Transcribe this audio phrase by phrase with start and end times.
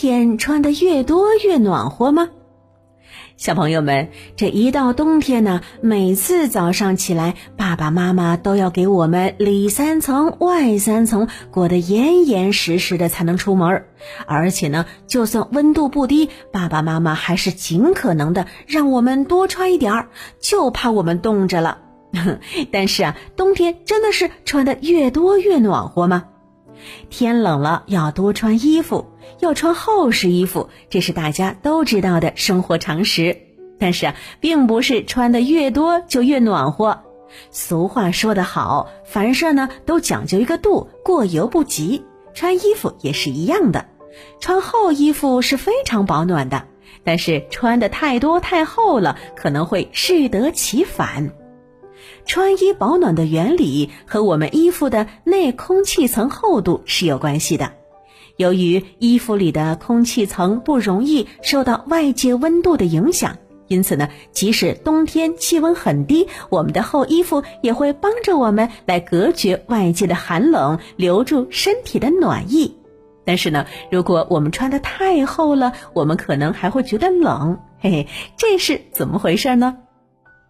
[0.00, 2.30] 天穿的越多越暖和吗？
[3.36, 13.84] 小朋友们，这一到冬天呢，每次早上起来，爸爸妈妈都要给我们里三层外三层裹得严严实实的才能出门
[14.24, 20.08] 而且呢，就算温度不低，爸爸妈妈还是尽可能的让我们多穿一点儿，
[20.40, 21.76] 就怕我们冻着了。
[22.72, 26.24] 但是啊，冬天真的是穿的越多越暖和吗？
[27.08, 29.06] 天冷了要多穿衣服。
[29.38, 33.38] 要穿厚实衣服，这是大家都知道的生活常识。
[33.78, 37.00] 但是啊，并不是穿的越多就越暖和。
[37.50, 42.04] 俗话说得好，凡事呢都讲究一个度，过犹不及。
[42.34, 43.86] 穿衣服也是一样的，
[44.40, 46.64] 穿厚衣服是非常保暖的，
[47.04, 51.30] 但是穿的太多太厚了，可能会适得其反。
[52.26, 57.72] 穿衣保暖的原理和我们衣服的内空气层厚度是有关系的。
[58.36, 63.36] 由于衣服里的空气层不容易受到外界温度的影响，
[63.68, 72.76] 因此呢，即使冬天气温很低，我们的厚衣服也会帮着我们来隔绝外界的寒冷，留住身体的暖意。
[73.26, 77.58] 但是呢，如果我们穿的太厚了，我们可能还会觉得冷。
[77.78, 78.08] 嘿嘿，
[78.38, 79.76] 这是怎么回事呢？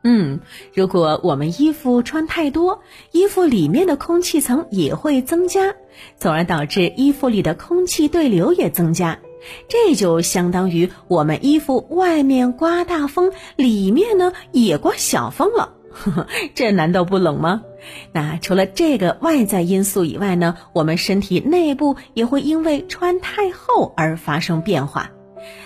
[0.03, 0.41] 嗯，
[0.75, 5.75] 如果我们衣服穿太多，衣服里面的空气层也会增加，
[6.19, 9.19] 从而导致衣服里的空气对流也增加，
[9.69, 17.63] 这就相当于我们衣服外面刮大风，里面呢也刮小风了，呵 呵这难道不冷吗？
[18.13, 25.11] 那除了这个外在因素以外呢，我们身体内部也会因为穿太厚而发生变化。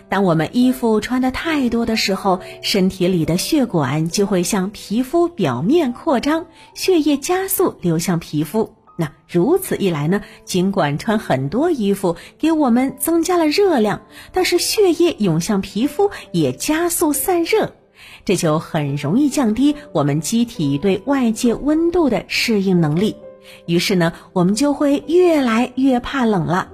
[0.08, 8.75] 当我们衣服穿的太多的时候，身体里的血管就会向皮肤表面扩张，血液加速流向皮肤。
[8.97, 14.02] 那如此一来呢，尽管穿很多衣服给我们增加了热量，
[14.33, 17.75] 但是血液涌向皮肤也加速散热，
[18.24, 23.17] 这就很容易降低我们机体对外界温度的适应能力。
[23.67, 26.70] 于是呢，我们就会越来越怕冷了。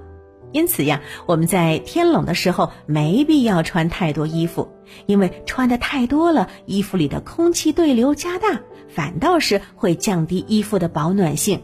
[0.51, 4.69] 因此呀，我们在天冷的时候没必要穿太多衣服，
[5.05, 11.61] 因为穿的太多了，衣服里的空气对流加大，反倒是会降低衣服的保暖性。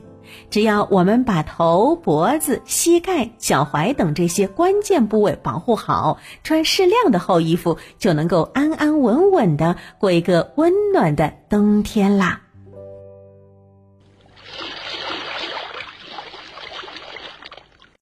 [0.50, 12.42] 只要我们把头、脖子、膝盖、脚踝等这些关键部位保护好，穿适量的厚衣服，就能够安安稳稳的过一个温暖的冬天啦。